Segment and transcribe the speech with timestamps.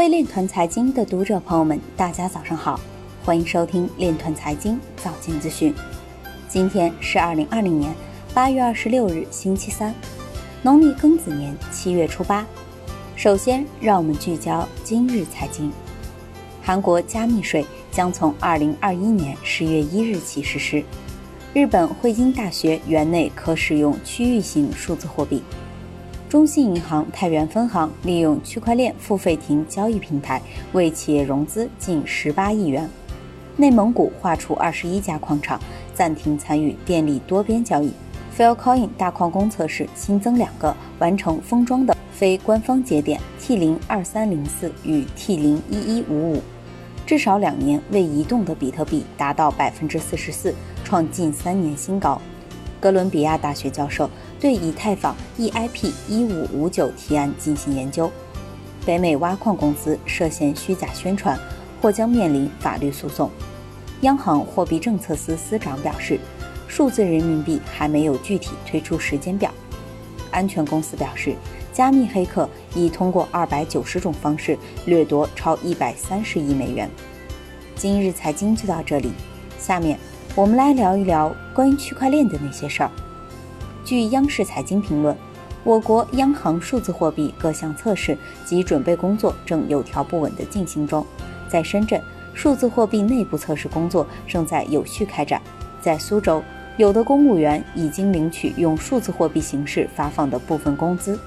[0.00, 2.80] 位链团财经的读者朋友们，大家早上好，
[3.22, 5.74] 欢迎收听链团财经早间资讯。
[6.48, 7.94] 今天是二零二零年
[8.32, 9.94] 八月二十六日，星期三，
[10.62, 12.46] 农历庚子年七月初八。
[13.14, 15.70] 首先，让我们聚焦今日财经。
[16.62, 17.62] 韩国加密税
[17.92, 20.82] 将从二零二一年十月一日起实施。
[21.52, 25.42] 日本汇金大学园内可使用区域性数字货币。
[26.30, 30.40] 中信银行太原分行利用区块链付费亭交易平台
[30.72, 32.88] 为企业融资近十八亿元。
[33.56, 35.60] 内蒙古划出二十一家矿场
[35.92, 37.90] 暂停参与电力多边交易。
[38.38, 46.42] Faircoin 大矿工测试新增两个完成封装的非官方节点 T 零二三零四与 T 零一一五五。
[47.04, 50.54] 至少两年未移动的比特币达到百分之四十四，
[50.84, 52.22] 创近三年新高。
[52.80, 54.08] 哥伦比亚大学教授
[54.40, 58.10] 对以太坊 EIP 一五五九提案进行研究。
[58.86, 61.38] 北美挖矿公司涉嫌虚假宣传，
[61.82, 63.30] 或将面临法律诉讼。
[64.00, 66.18] 央行货币政策司司长表示，
[66.66, 69.52] 数字人民币还没有具体推出时间表。
[70.30, 71.34] 安全公司表示。
[71.72, 76.90] 加密黑客已通过二百九十种方式掠夺超一百三十亿美元。
[77.76, 79.12] 今日财经就到这里，
[79.56, 79.96] 下面
[80.40, 82.90] 我们来聊一聊关于区块链的那些事儿。
[83.84, 85.14] 据央视财经评论，
[85.64, 91.04] 我国央行数字货币各项测试及准备工作正有条不紊地进行中。
[91.46, 92.02] 在深圳，
[92.32, 95.42] 数字货币内部测试工作正在有序开展。
[95.78, 96.42] 在苏州，
[96.78, 101.20] 有的公务员已经领取用数字货币形式发放的部分工资。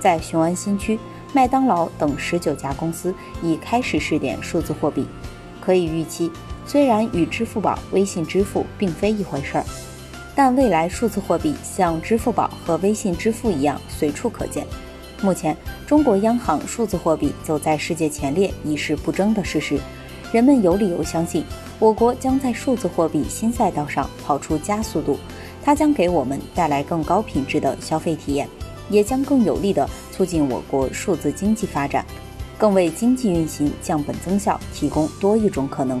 [0.00, 0.98] 在雄安新区，
[1.32, 5.06] 麦当劳等十九家公司已开始试点数字货币。
[5.60, 6.30] 可以预期，
[6.66, 9.64] 虽然与支付宝、微信支付并非一回事儿，
[10.34, 14.66] 但未来数字货币像支付宝和微信支付一样随处可见。
[15.22, 15.56] 目前，
[15.86, 19.80] 中国央行数字货币走在世界前列已是不争的事实。
[20.32, 21.44] 人们有理由相信，
[21.78, 25.18] 我国将在数字货币新赛道上跑出加速度，
[25.62, 28.48] 它将给我们带来更高品质的消费体验。
[28.88, 32.06] 也将更有力地促进我国数字经济发展，
[32.56, 36.00] 更为经济运行降本增效提供多一种可能。